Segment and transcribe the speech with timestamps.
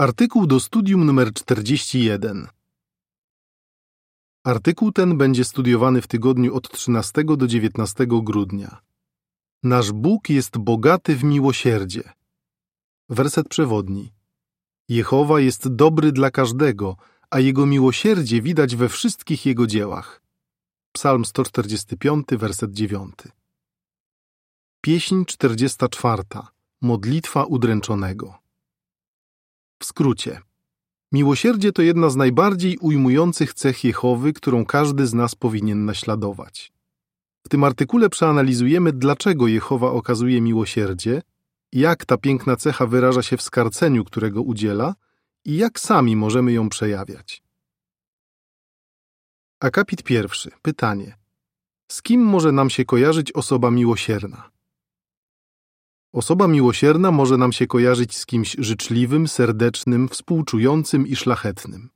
[0.00, 2.48] Artykuł do studium numer 41.
[4.44, 8.82] Artykuł ten będzie studiowany w tygodniu od 13 do 19 grudnia.
[9.62, 12.12] Nasz Bóg jest bogaty w miłosierdzie.
[13.08, 14.12] Werset przewodni.
[14.88, 16.96] Jehowa jest dobry dla każdego,
[17.30, 20.22] a jego miłosierdzie widać we wszystkich jego dziełach.
[20.92, 23.14] Psalm 145, werset 9.
[24.80, 26.22] Pieśń 44.
[26.82, 28.47] Modlitwa udręczonego.
[29.78, 30.40] W skrócie.
[31.12, 36.72] Miłosierdzie to jedna z najbardziej ujmujących cech Jehowy, którą każdy z nas powinien naśladować.
[37.46, 41.22] W tym artykule przeanalizujemy, dlaczego Jehowa okazuje miłosierdzie,
[41.72, 44.94] jak ta piękna cecha wyraża się w skarceniu, którego udziela
[45.44, 47.42] i jak sami możemy ją przejawiać.
[49.60, 50.50] Akapit pierwszy.
[50.62, 51.16] Pytanie.
[51.92, 54.50] Z kim może nam się kojarzyć osoba miłosierna?
[56.18, 61.90] Osoba miłosierna może nam się kojarzyć z kimś życzliwym, serdecznym, współczującym i szlachetnym.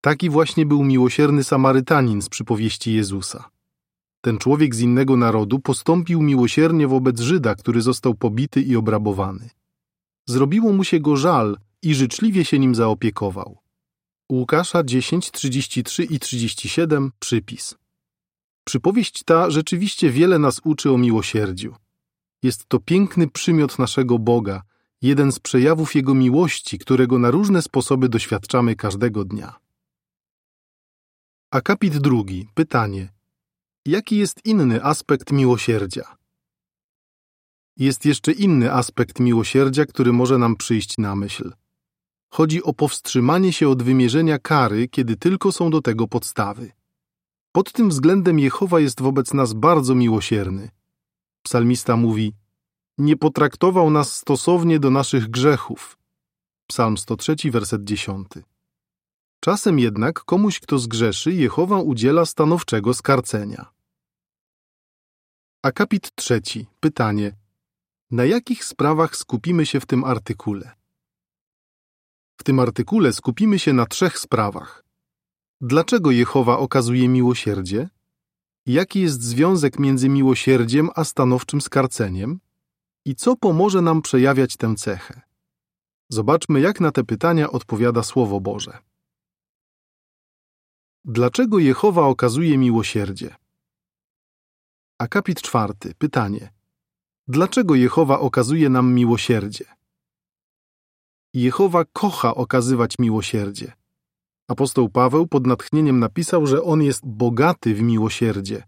[0.00, 3.50] Taki właśnie był miłosierny Samarytanin z przypowieści Jezusa.
[4.20, 9.50] Ten człowiek z innego narodu postąpił miłosiernie wobec Żyda, który został pobity i obrabowany.
[10.26, 13.58] Zrobiło mu się go żal i życzliwie się nim zaopiekował.
[14.32, 17.74] Łukasza 10, 33 i 37 przypis.
[18.64, 21.74] Przypowieść ta rzeczywiście wiele nas uczy o miłosierdziu.
[22.42, 24.62] Jest to piękny przymiot naszego Boga,
[25.02, 29.58] jeden z przejawów Jego miłości, którego na różne sposoby doświadczamy każdego dnia.
[31.50, 32.48] Akapit drugi.
[32.54, 33.12] Pytanie.
[33.86, 36.16] Jaki jest inny aspekt miłosierdzia?
[37.76, 41.52] Jest jeszcze inny aspekt miłosierdzia, który może nam przyjść na myśl.
[42.30, 46.72] Chodzi o powstrzymanie się od wymierzenia kary, kiedy tylko są do tego podstawy.
[47.52, 50.70] Pod tym względem Jehowa jest wobec nas bardzo miłosierny.
[51.42, 52.34] Psalmista mówi:
[52.98, 55.98] Nie potraktował nas stosownie do naszych grzechów.
[56.66, 58.28] Psalm 103, werset 10.
[59.40, 63.72] Czasem jednak komuś, kto zgrzeszy, Jehowa udziela stanowczego skarcenia.
[65.62, 66.66] Akapit trzeci.
[66.80, 67.36] Pytanie.
[68.10, 70.72] Na jakich sprawach skupimy się w tym artykule?
[72.40, 74.84] W tym artykule skupimy się na trzech sprawach.
[75.60, 77.88] Dlaczego Jehowa okazuje miłosierdzie?
[78.68, 82.40] Jaki jest związek między miłosierdziem a stanowczym skarceniem?
[83.04, 85.20] I co pomoże nam przejawiać tę cechę?
[86.08, 88.78] Zobaczmy, jak na te pytania odpowiada Słowo Boże.
[91.04, 93.36] Dlaczego Jehowa okazuje miłosierdzie?
[94.98, 95.94] Akapit czwarty.
[95.98, 96.52] Pytanie.
[97.28, 99.64] Dlaczego Jehowa okazuje nam miłosierdzie?
[101.34, 103.72] Jehowa kocha okazywać miłosierdzie.
[104.48, 108.62] Apostoł Paweł pod natchnieniem napisał, że on jest bogaty w miłosierdzie.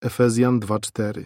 [0.00, 1.24] Efezjan 2:4.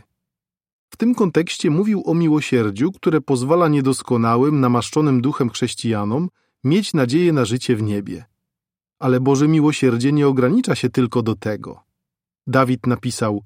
[0.90, 6.28] W tym kontekście mówił o miłosierdziu, które pozwala niedoskonałym, namaszczonym duchem chrześcijanom
[6.64, 8.24] mieć nadzieję na życie w niebie.
[8.98, 11.80] Ale Boże miłosierdzie nie ogranicza się tylko do tego.
[12.46, 13.42] Dawid napisał: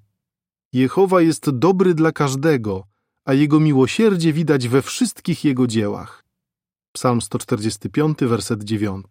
[0.73, 2.85] Jehowa jest dobry dla każdego,
[3.25, 6.25] a jego miłosierdzie widać we wszystkich jego dziełach.
[6.93, 9.07] Psalm 145, werset 9.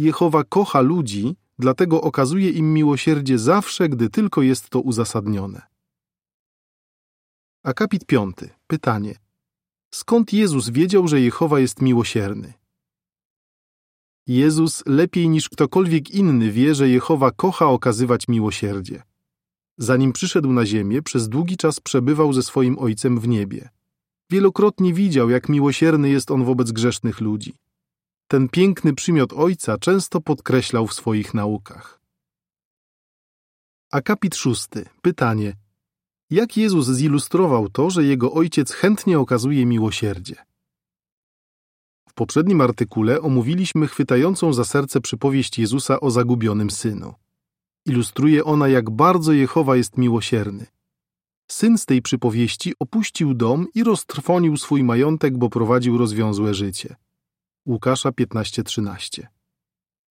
[0.00, 5.62] Jehowa kocha ludzi, dlatego okazuje im miłosierdzie zawsze, gdy tylko jest to uzasadnione.
[7.62, 8.36] Akapit 5.
[8.66, 9.14] Pytanie.
[9.90, 12.52] Skąd Jezus wiedział, że Jehowa jest miłosierny?
[14.26, 19.02] Jezus lepiej niż ktokolwiek inny wie, że Jehowa kocha okazywać miłosierdzie.
[19.78, 23.68] Zanim przyszedł na ziemię, przez długi czas przebywał ze swoim Ojcem w niebie.
[24.30, 27.54] Wielokrotnie widział, jak miłosierny jest on wobec grzesznych ludzi.
[28.30, 32.00] Ten piękny przymiot Ojca często podkreślał w swoich naukach.
[33.92, 34.86] Akapit szósty.
[35.02, 35.56] Pytanie.
[36.30, 40.36] Jak Jezus zilustrował to, że Jego Ojciec chętnie okazuje miłosierdzie?
[42.08, 47.14] W poprzednim artykule omówiliśmy chwytającą za serce przypowieść Jezusa o zagubionym synu.
[47.86, 50.66] Ilustruje ona, jak bardzo Jehowa jest miłosierny.
[51.50, 56.96] Syn z tej przypowieści opuścił dom i roztrwonił swój majątek, bo prowadził rozwiązłe życie.
[57.70, 59.26] Łukasza 15:13.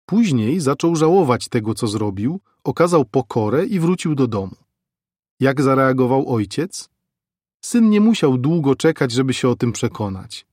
[0.06, 4.56] Później zaczął żałować tego, co zrobił, okazał pokorę i wrócił do domu.
[5.39, 6.89] Jak zareagował ojciec?
[7.62, 10.45] Syn nie musiał długo czekać, żeby się o tym przekonać.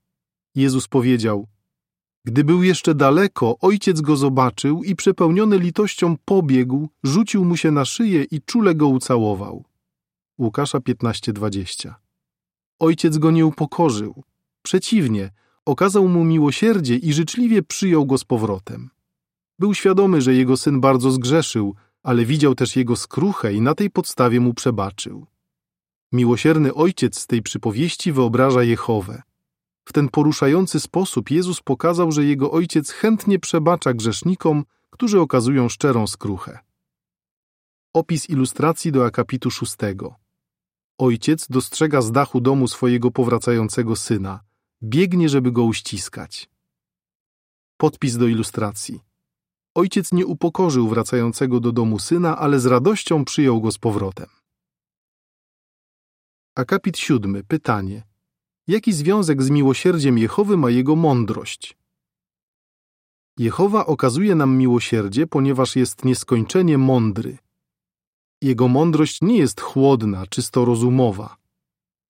[0.55, 1.47] Jezus powiedział:
[2.25, 7.85] Gdy był jeszcze daleko, ojciec go zobaczył i przepełniony litością pobiegł, rzucił mu się na
[7.85, 9.65] szyję i czule go ucałował.
[10.39, 11.95] Łukasza 15:20.
[12.79, 14.23] Ojciec go nie upokorzył.
[14.63, 15.31] Przeciwnie,
[15.67, 18.91] okazał mu miłosierdzie i życzliwie przyjął go z powrotem.
[19.59, 23.91] Był świadomy, że jego syn bardzo zgrzeszył, ale widział też jego skruchę i na tej
[23.91, 25.27] podstawie mu przebaczył.
[26.13, 29.23] Miłosierny ojciec z tej przypowieści wyobraża Jehowę.
[29.85, 36.07] W ten poruszający sposób Jezus pokazał, że Jego Ojciec chętnie przebacza grzesznikom, którzy okazują szczerą
[36.07, 36.59] skruchę.
[37.93, 40.15] Opis ilustracji do akapitu szóstego.
[40.99, 44.41] Ojciec dostrzega z dachu domu swojego powracającego syna.
[44.83, 46.51] Biegnie, żeby go uściskać.
[47.77, 49.01] Podpis do ilustracji.
[49.75, 54.27] Ojciec nie upokorzył wracającego do domu syna, ale z radością przyjął go z powrotem.
[56.55, 57.45] Akapit siódmy.
[57.45, 58.03] Pytanie.
[58.67, 61.77] Jaki związek z miłosierdziem Jehowy ma jego mądrość?
[63.39, 67.39] Jehowa okazuje nam miłosierdzie, ponieważ jest nieskończenie mądry.
[68.43, 71.44] Jego mądrość nie jest chłodna, czysto rozumowa.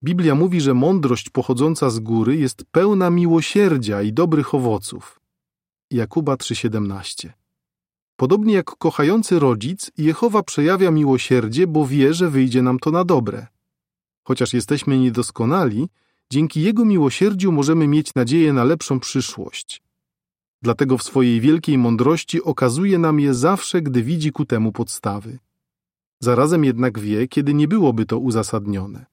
[0.03, 5.19] Biblia mówi, że mądrość pochodząca z góry jest pełna miłosierdzia i dobrych owoców.
[5.91, 7.29] Jakuba 3:17.
[8.15, 13.47] Podobnie jak kochający rodzic, Jehowa przejawia miłosierdzie, bo wie, że wyjdzie nam to na dobre.
[14.23, 15.89] Chociaż jesteśmy niedoskonali,
[16.29, 19.81] dzięki Jego miłosierdziu możemy mieć nadzieję na lepszą przyszłość.
[20.61, 25.39] Dlatego w swojej wielkiej mądrości okazuje nam je zawsze, gdy widzi ku temu podstawy.
[26.19, 29.05] Zarazem jednak wie, kiedy nie byłoby to uzasadnione.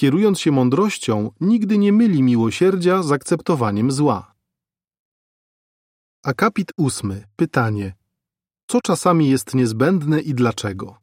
[0.00, 4.34] Kierując się mądrością, nigdy nie myli miłosierdzia z akceptowaniem zła.
[6.24, 7.24] Akapit ósmy.
[7.36, 7.94] Pytanie.
[8.66, 10.96] Co czasami jest niezbędne i dlaczego?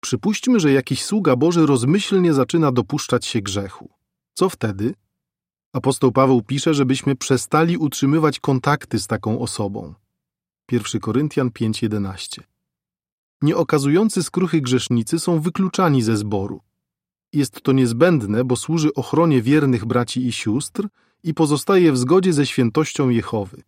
[0.00, 3.90] Przypuśćmy, że jakiś sługa Boży rozmyślnie zaczyna dopuszczać się grzechu.
[4.34, 4.94] Co wtedy?
[5.72, 9.94] Apostoł Paweł pisze, żebyśmy przestali utrzymywać kontakty z taką osobą.
[10.72, 12.42] 1 Koryntian 5:11.
[13.42, 16.67] Nieokazujący skruchy grzesznicy są wykluczani ze zboru.
[17.32, 20.88] Jest to niezbędne, bo służy ochronie wiernych braci i sióstr
[21.22, 23.62] i pozostaje w zgodzie ze świętością Jehowy.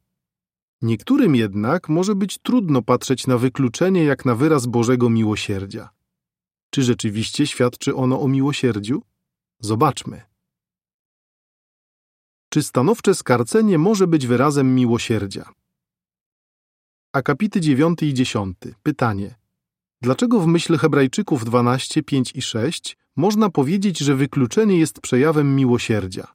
[0.83, 5.91] Niektórym jednak może być trudno patrzeć na wykluczenie jak na wyraz Bożego miłosierdzia.
[6.71, 9.03] Czy rzeczywiście świadczy ono o miłosierdziu?
[9.61, 10.23] Zobaczmy.
[12.49, 15.53] Czy stanowcze skarcenie może być wyrazem miłosierdzia?
[17.13, 18.57] Akapity 9 i 10.
[18.83, 19.35] Pytanie.
[20.03, 26.27] Dlaczego w myśl Hebrajczyków 12, 5 i 6 można powiedzieć, że wykluczenie jest przejawem miłosierdzia?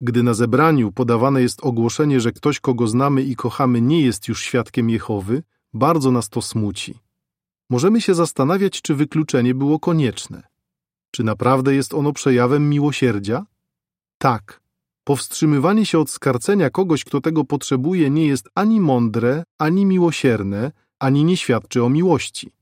[0.00, 4.42] Gdy na zebraniu podawane jest ogłoszenie, że ktoś, kogo znamy i kochamy, nie jest już
[4.42, 5.42] świadkiem Jehowy,
[5.74, 6.98] bardzo nas to smuci.
[7.70, 10.42] Możemy się zastanawiać, czy wykluczenie było konieczne.
[11.10, 13.46] Czy naprawdę jest ono przejawem miłosierdzia?
[14.18, 14.60] Tak.
[15.04, 21.24] Powstrzymywanie się od skarcenia kogoś, kto tego potrzebuje, nie jest ani mądre, ani miłosierne, ani
[21.24, 22.57] nie świadczy o miłości.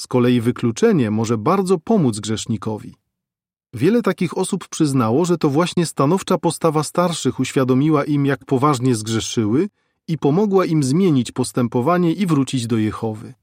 [0.00, 2.94] Z kolei wykluczenie może bardzo pomóc grzesznikowi.
[3.74, 9.68] Wiele takich osób przyznało, że to właśnie stanowcza postawa starszych uświadomiła im, jak poważnie zgrzeszyły
[10.08, 13.34] i pomogła im zmienić postępowanie i wrócić do Jehowy.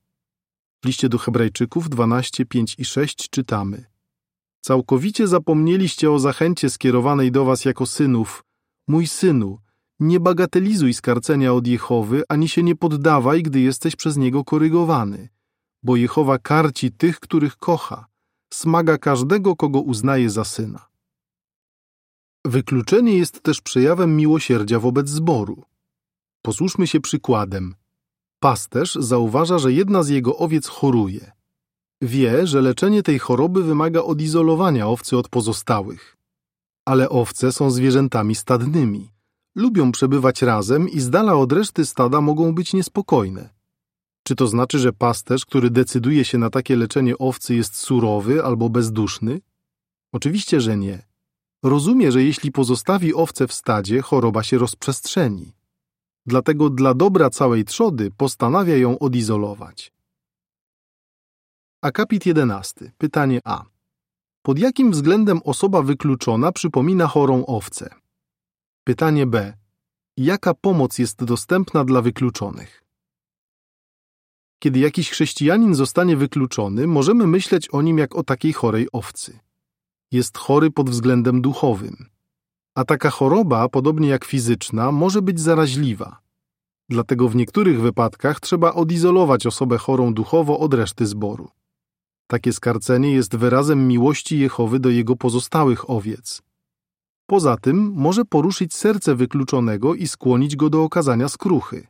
[0.84, 3.86] W liście do Hebrajczyków 12, 5 i 6 czytamy:
[4.62, 8.44] Całkowicie zapomnieliście o zachęcie skierowanej do was jako synów.
[8.88, 9.60] Mój synu,
[10.00, 15.30] nie bagatelizuj skarcenia od Jehowy, ani się nie poddawaj, gdy jesteś przez niego korygowany,
[15.86, 18.06] bo Jehowa karci tych, których kocha,
[18.54, 20.88] smaga każdego, kogo uznaje za syna.
[22.46, 25.64] Wykluczenie jest też przejawem miłosierdzia wobec zboru.
[26.42, 27.76] Posłuszmy się przykładem.
[28.40, 31.32] Pasterz zauważa, że jedna z jego owiec choruje.
[32.02, 36.18] Wie, że leczenie tej choroby wymaga odizolowania owcy od pozostałych.
[36.86, 39.12] Ale owce są zwierzętami stadnymi.
[39.56, 43.50] Lubią przebywać razem i z dala od reszty stada mogą być niespokojne.
[44.28, 48.70] Czy to znaczy, że pasterz, który decyduje się na takie leczenie owcy, jest surowy albo
[48.70, 49.42] bezduszny?
[50.12, 51.06] Oczywiście, że nie.
[51.64, 55.54] Rozumie, że jeśli pozostawi owce w stadzie, choroba się rozprzestrzeni.
[56.26, 59.94] Dlatego dla dobra całej trzody postanawia ją odizolować.
[61.82, 62.92] Akapit 11.
[62.98, 63.66] Pytanie A.
[64.42, 67.90] Pod jakim względem osoba wykluczona przypomina chorą owcę?
[68.84, 69.54] Pytanie B.
[70.18, 72.85] Jaka pomoc jest dostępna dla wykluczonych?
[74.60, 79.40] Kiedy jakiś chrześcijanin zostanie wykluczony, możemy myśleć o nim jak o takiej chorej owcy.
[80.12, 82.06] Jest chory pod względem duchowym.
[82.76, 86.20] A taka choroba, podobnie jak fizyczna, może być zaraźliwa.
[86.90, 91.50] Dlatego w niektórych wypadkach trzeba odizolować osobę chorą duchowo od reszty zboru.
[92.28, 96.42] Takie skarcenie jest wyrazem miłości Jehowy do jego pozostałych owiec.
[97.26, 101.88] Poza tym może poruszyć serce wykluczonego i skłonić go do okazania skruchy.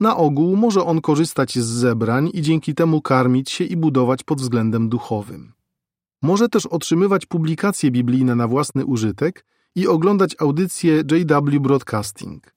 [0.00, 4.40] Na ogół może on korzystać z zebrań i dzięki temu karmić się i budować pod
[4.40, 5.52] względem duchowym.
[6.22, 12.54] Może też otrzymywać publikacje biblijne na własny użytek i oglądać audycje JW Broadcasting.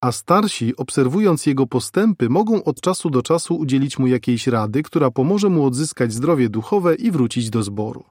[0.00, 5.10] A starsi, obserwując jego postępy, mogą od czasu do czasu udzielić mu jakiejś rady, która
[5.10, 8.04] pomoże mu odzyskać zdrowie duchowe i wrócić do zboru.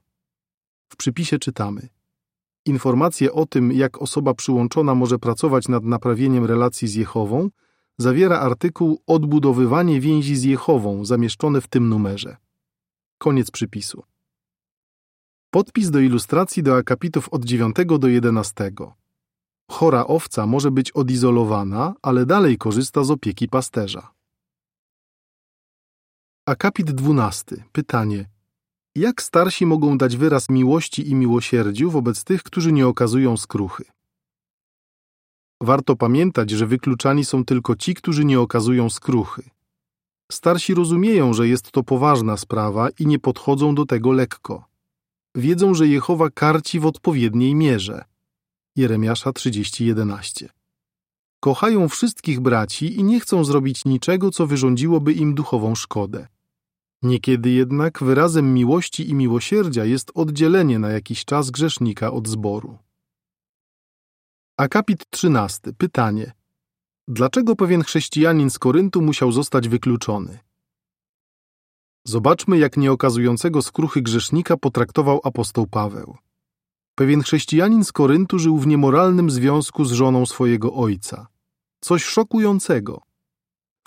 [0.89, 1.89] W przypisie czytamy:
[2.66, 7.50] Informacje o tym, jak osoba przyłączona może pracować nad naprawieniem relacji z Jehową,
[8.00, 12.38] zawiera artykuł Odbudowywanie więzi z Jehową zamieszczony w tym numerze.
[13.18, 14.03] Koniec przypisu.
[15.51, 18.72] Podpis do ilustracji do akapitów od 9 do 11.
[19.72, 24.13] Chora owca może być odizolowana, ale dalej korzysta z opieki pasterza.
[26.46, 27.63] Akapit 12.
[27.72, 28.29] Pytanie.
[28.96, 33.84] Jak starsi mogą dać wyraz miłości i miłosierdziu wobec tych, którzy nie okazują skruchy?
[35.62, 39.44] Warto pamiętać, że wykluczani są tylko ci, którzy nie okazują skruchy.
[40.32, 44.66] Starsi rozumieją, że jest to poważna sprawa i nie podchodzą do tego lekko.
[45.36, 48.06] Wiedzą, że Jehowa karci w odpowiedniej mierze.
[48.75, 50.50] Jeremiasza 30:11.
[51.39, 56.28] Kochają wszystkich braci i nie chcą zrobić niczego, co wyrządziłoby im duchową szkodę.
[57.01, 62.78] Niekiedy jednak wyrazem miłości i miłosierdzia jest oddzielenie na jakiś czas grzesznika od zboru.
[64.60, 65.74] Akapit 13.
[65.78, 66.32] Pytanie.
[67.08, 70.39] Dlaczego pewien chrześcijanin z Koryntu musiał zostać wykluczony?
[72.06, 76.18] Zobaczmy, jak nieokazującego skruchy grzesznika potraktował apostoł Paweł.
[76.96, 81.28] Pewien chrześcijanin z Koryntu żył w niemoralnym związku z żoną swojego ojca.
[81.82, 83.01] Coś szokującego.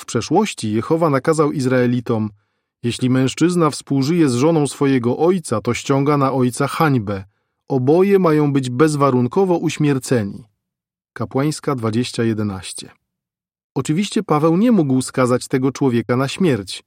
[0.00, 2.30] W przeszłości Jehowa nakazał Izraelitom–
[2.82, 7.24] jeśli mężczyzna współżyje z żoną swojego ojca, to ściąga na ojca hańbę.
[7.68, 10.51] Oboje mają być bezwarunkowo uśmierceni.
[11.14, 12.90] Kapłańska 2011.
[13.74, 16.84] Oczywiście Paweł nie mógł skazać tego człowieka na śmierć,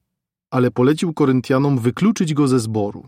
[0.51, 3.07] ale polecił Koryntianom wykluczyć go ze zboru.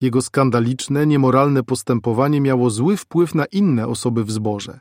[0.00, 4.80] Jego skandaliczne, niemoralne postępowanie miało zły wpływ na inne osoby w zborze.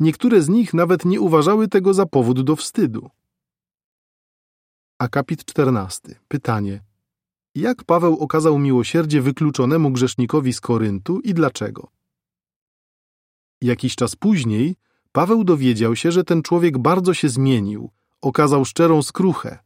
[0.00, 3.10] Niektóre z nich nawet nie uważały tego za powód do wstydu.
[4.98, 6.14] Akapit 14.
[6.28, 6.80] Pytanie.
[7.54, 11.95] Jak Paweł okazał miłosierdzie wykluczonemu grzesznikowi z Koryntu i dlaczego?
[13.62, 14.76] Jakiś czas później
[15.12, 17.90] Paweł dowiedział się, że ten człowiek bardzo się zmienił,
[18.22, 19.58] okazał szczerą skruchę.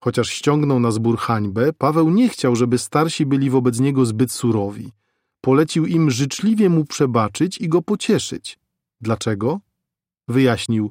[0.00, 4.92] Chociaż ściągnął na zbór hańbę, Paweł nie chciał, żeby starsi byli wobec niego zbyt surowi.
[5.40, 8.58] Polecił im życzliwie mu przebaczyć i go pocieszyć.
[9.00, 9.60] Dlaczego?
[10.28, 10.90] Wyjaśnił,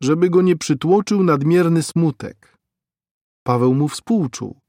[0.00, 2.58] żeby go nie przytłoczył nadmierny smutek.
[3.42, 4.60] Paweł mu współczuł.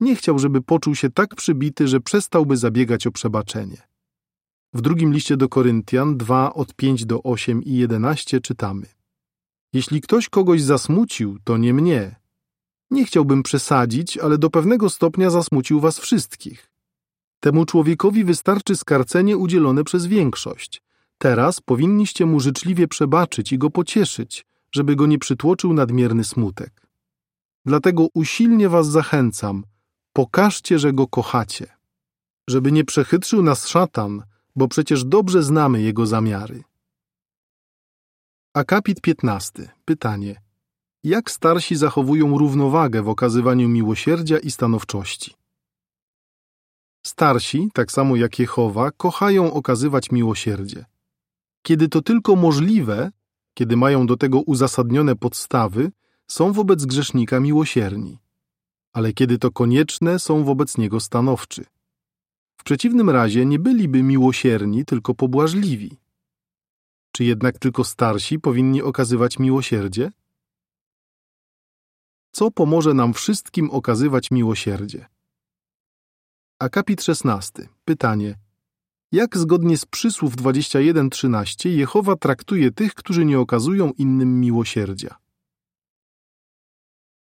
[0.00, 3.82] Nie chciał, żeby poczuł się tak przybity, że przestałby zabiegać o przebaczenie.
[4.76, 8.86] W drugim liście do Koryntian 2 od 5 do 8 i 11 czytamy:
[9.72, 12.16] Jeśli ktoś kogoś zasmucił, to nie mnie.
[12.90, 16.70] Nie chciałbym przesadzić, ale do pewnego stopnia zasmucił was wszystkich.
[17.40, 20.82] Temu człowiekowi wystarczy skarcenie udzielone przez większość.
[21.18, 26.86] Teraz powinniście mu życzliwie przebaczyć i go pocieszyć, żeby go nie przytłoczył nadmierny smutek.
[27.64, 29.64] Dlatego usilnie was zachęcam,
[30.12, 31.66] pokażcie, że go kochacie,
[32.48, 34.22] żeby nie przechytrzył nas szatan,
[34.56, 36.62] bo przecież dobrze znamy jego zamiary.
[38.54, 39.68] Akapit 15.
[39.84, 40.40] Pytanie.
[41.04, 45.34] Jak starsi zachowują równowagę w okazywaniu miłosierdzia i stanowczości?
[47.06, 50.84] Starsi, tak samo jak Jehowa, kochają okazywać miłosierdzie.
[51.62, 53.10] Kiedy to tylko możliwe,
[53.54, 55.92] kiedy mają do tego uzasadnione podstawy,
[56.28, 58.18] są wobec grzesznika miłosierni,
[58.92, 61.64] ale kiedy to konieczne, są wobec niego stanowczy.
[62.56, 65.96] W przeciwnym razie nie byliby miłosierni, tylko pobłażliwi.
[67.12, 70.10] Czy jednak tylko starsi powinni okazywać miłosierdzie?
[72.32, 75.06] Co pomoże nam wszystkim okazywać miłosierdzie?
[76.58, 77.68] Akapit 16.
[77.84, 78.38] Pytanie.
[79.12, 85.16] Jak zgodnie z przysłów 21.13 Jehowa traktuje tych, którzy nie okazują innym miłosierdzia?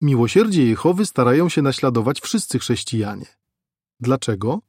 [0.00, 3.26] Miłosierdzie Jehowy starają się naśladować wszyscy chrześcijanie.
[4.00, 4.60] Dlaczego?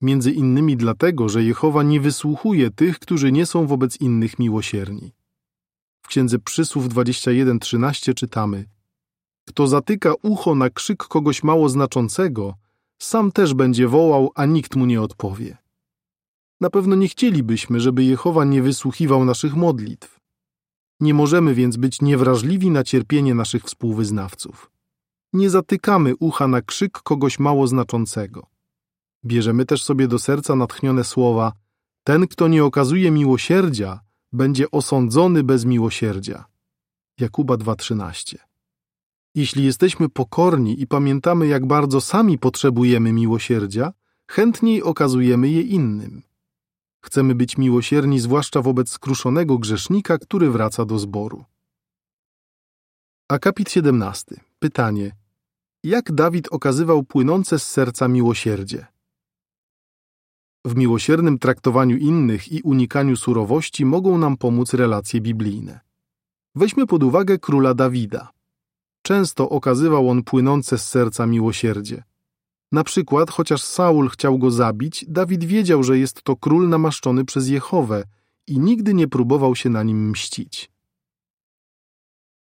[0.00, 5.12] Między innymi dlatego, że Jehowa nie wysłuchuje tych, którzy nie są wobec innych miłosierni.
[6.02, 8.64] W Księdze Przysłów 21:13 czytamy:
[9.48, 12.54] Kto zatyka ucho na krzyk kogoś mało znaczącego,
[12.98, 15.56] sam też będzie wołał, a nikt mu nie odpowie.
[16.60, 20.20] Na pewno nie chcielibyśmy, żeby Jehowa nie wysłuchiwał naszych modlitw.
[21.00, 24.70] Nie możemy więc być niewrażliwi na cierpienie naszych współwyznawców.
[25.32, 28.46] Nie zatykamy ucha na krzyk kogoś mało znaczącego.
[29.26, 31.52] Bierzemy też sobie do serca natchnione słowa:
[32.04, 34.00] Ten, kto nie okazuje miłosierdzia,
[34.32, 36.44] będzie osądzony bez miłosierdzia.
[37.20, 38.36] Jakuba 2:13.
[39.34, 43.92] Jeśli jesteśmy pokorni i pamiętamy, jak bardzo sami potrzebujemy miłosierdzia,
[44.28, 46.22] chętniej okazujemy je innym.
[47.04, 51.44] Chcemy być miłosierni zwłaszcza wobec skruszonego grzesznika, który wraca do zboru.
[53.28, 54.40] Akapit 17.
[54.58, 55.16] Pytanie.
[55.84, 58.86] Jak Dawid okazywał płynące z serca miłosierdzie?
[60.66, 65.80] W miłosiernym traktowaniu innych i unikaniu surowości mogą nam pomóc relacje biblijne.
[66.54, 68.30] Weźmy pod uwagę króla Dawida.
[69.02, 72.04] Często okazywał on płynące z serca miłosierdzie.
[72.72, 77.48] Na przykład, chociaż Saul chciał go zabić, Dawid wiedział, że jest to król namaszczony przez
[77.48, 78.04] Jehowę
[78.46, 80.70] i nigdy nie próbował się na nim mścić.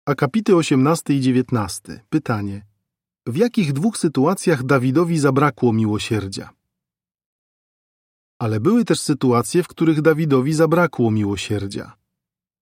[0.05, 2.01] Akapity 18 i 19.
[2.09, 2.67] Pytanie.
[3.27, 6.56] W jakich dwóch sytuacjach Dawidowi zabrakło miłosierdzia?
[8.39, 11.97] Ale były też sytuacje, w których Dawidowi zabrakło miłosierdzia.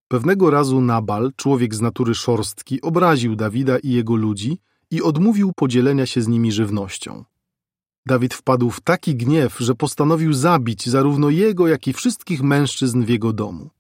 [0.09, 4.59] Pewnego razu Nabal, człowiek z natury szorstki, obraził Dawida i jego ludzi
[4.90, 7.25] i odmówił podzielenia się z nimi żywnością.
[8.07, 13.09] Dawid wpadł w taki gniew, że postanowił zabić zarówno jego, jak i wszystkich mężczyzn w
[13.09, 13.71] jego domu.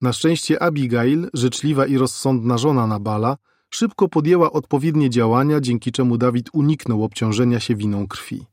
[0.00, 3.36] Na szczęście Abigail, życzliwa i rozsądna żona Nabala,
[3.70, 8.46] szybko podjęła odpowiednie działania, dzięki czemu Dawid uniknął obciążenia się winą krwi.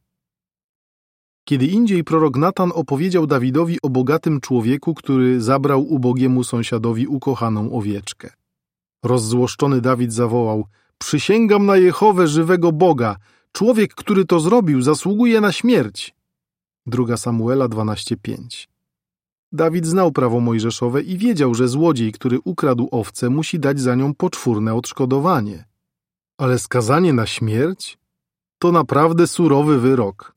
[1.45, 8.29] Kiedy indziej prorok Natan opowiedział Dawidowi o bogatym człowieku, który zabrał ubogiemu sąsiadowi ukochaną owieczkę.
[9.03, 10.65] Rozzłoszczony Dawid zawołał:
[10.97, 13.15] Przysięgam na Jehowę żywego Boga,
[13.51, 16.15] człowiek, który to zrobił, zasługuje na śmierć.
[16.85, 18.67] Druga Samuela 12:5.
[19.51, 24.13] Dawid znał prawo mojżeszowe i wiedział, że złodziej, który ukradł owcę, musi dać za nią
[24.13, 25.65] poczwórne odszkodowanie.
[26.37, 27.97] Ale skazanie na śmierć?
[28.59, 30.35] To naprawdę surowy wyrok.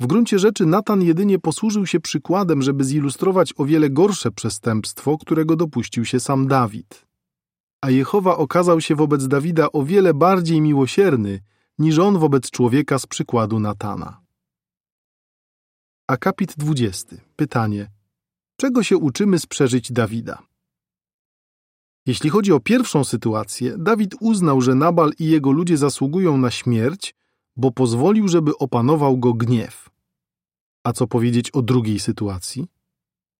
[0.00, 5.56] W gruncie rzeczy Natan jedynie posłużył się przykładem, żeby zilustrować o wiele gorsze przestępstwo, którego
[5.56, 7.06] dopuścił się sam Dawid.
[7.80, 11.40] A Jehowa okazał się wobec Dawida o wiele bardziej miłosierny
[11.78, 14.20] niż on wobec człowieka z przykładu Natana.
[16.08, 17.16] Akapit 20.
[17.36, 17.90] Pytanie.
[18.56, 20.42] Czego się uczymy z przeżyć Dawida?
[22.06, 27.14] Jeśli chodzi o pierwszą sytuację, Dawid uznał, że Nabal i jego ludzie zasługują na śmierć,
[27.56, 29.90] bo pozwolił, żeby opanował go gniew.
[30.84, 32.68] A co powiedzieć o drugiej sytuacji?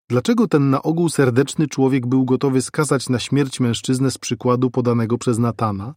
[0.09, 5.19] Dlaczego ten na ogół serdeczny człowiek był gotowy skazać na śmierć mężczyznę z przykładu podanego
[5.19, 5.95] przez Natana?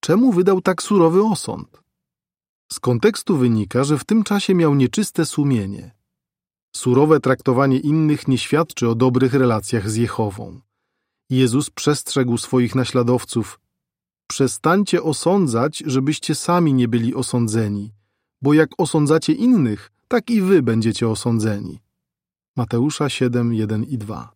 [0.00, 1.82] Czemu wydał tak surowy osąd?
[2.72, 5.94] Z kontekstu wynika, że w tym czasie miał nieczyste sumienie.
[6.76, 10.60] Surowe traktowanie innych nie świadczy o dobrych relacjach z Jehową.
[11.30, 13.60] Jezus przestrzegł swoich naśladowców:
[14.26, 17.92] Przestańcie osądzać, żebyście sami nie byli osądzeni,
[18.42, 21.80] bo jak osądzacie innych, tak i wy będziecie osądzeni.
[22.56, 24.32] Mateusza 7, 1 i 2.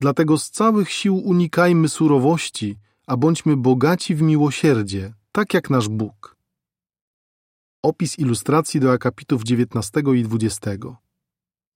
[0.00, 6.36] Dlatego z całych sił unikajmy surowości, a bądźmy bogaci w miłosierdzie, tak jak nasz Bóg.
[7.82, 10.70] Opis ilustracji do akapitów 19 i 20.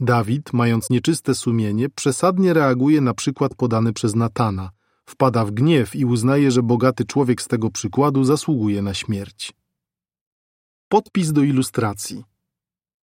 [0.00, 4.70] Dawid, mając nieczyste sumienie, przesadnie reaguje na przykład podany przez Natana,
[5.04, 9.52] wpada w gniew i uznaje, że bogaty człowiek z tego przykładu zasługuje na śmierć.
[10.88, 12.24] Podpis do ilustracji.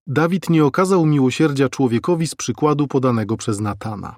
[0.06, 4.16] Dawid nie okazał miłosierdzia człowiekowi z przykładu podanego przez Natana.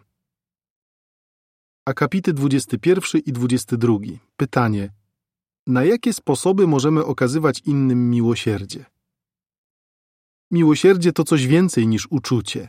[1.84, 3.98] Akapity 21 i 22.
[4.36, 4.92] Pytanie:
[5.66, 8.84] Na jakie sposoby możemy okazywać innym miłosierdzie?
[10.50, 12.68] Miłosierdzie to coś więcej niż uczucie.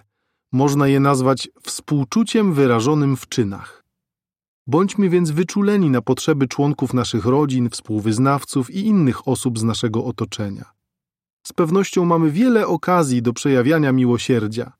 [0.52, 3.79] Można je nazwać współczuciem wyrażonym w czynach.
[4.70, 10.66] Bądźmy więc wyczuleni na potrzeby członków naszych rodzin, współwyznawców i innych osób z naszego otoczenia.
[11.48, 14.72] Z pewnością mamy wiele okazji do przejawiania miłosierdzia.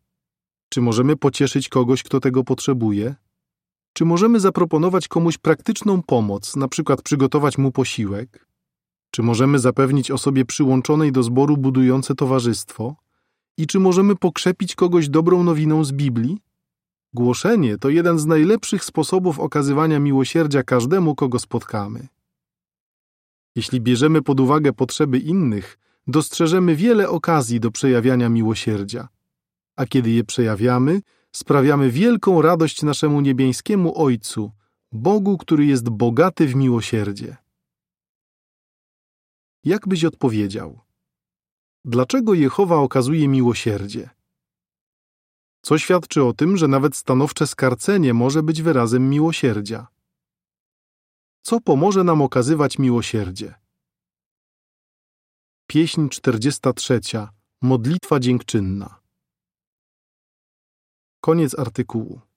[0.70, 3.16] Czy możemy pocieszyć kogoś, kto tego potrzebuje?
[3.94, 8.48] Czy możemy zaproponować komuś praktyczną pomoc, na przykład przygotować mu posiłek?
[9.12, 12.96] Czy możemy zapewnić osobie przyłączonej do zboru budujące towarzystwo?
[13.58, 16.49] I czy możemy pokrzepić kogoś dobrą nowiną z Biblii?
[17.14, 22.08] Głoszenie to jeden z najlepszych sposobów okazywania miłosierdzia każdemu, kogo spotkamy.
[23.56, 29.08] Jeśli bierzemy pod uwagę potrzeby innych, dostrzeżemy wiele okazji do przejawiania miłosierdzia.
[29.76, 34.52] A kiedy je przejawiamy, sprawiamy wielką radość naszemu niebiańskiemu Ojcu,
[34.92, 37.38] Bogu, który jest bogaty w miłosierdzie.
[39.64, 40.80] Jak byś odpowiedział?
[41.86, 44.10] Dlaczego Jehowa okazuje miłosierdzie?
[45.62, 49.88] Co świadczy o tym, że nawet stanowcze skarcenie może być wyrazem miłosierdzia?
[51.42, 53.56] Co pomoże nam okazywać miłosierdzie?
[55.68, 57.00] Pieśń 43.
[57.62, 59.00] Modlitwa dziękczynna.
[61.22, 62.29] Koniec artykułu.